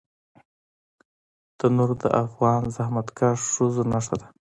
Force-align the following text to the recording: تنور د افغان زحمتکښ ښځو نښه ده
تنور 1.57 1.89
د 2.01 2.03
افغان 2.23 2.61
زحمتکښ 2.75 3.39
ښځو 3.53 3.83
نښه 3.91 4.15
ده 4.21 4.27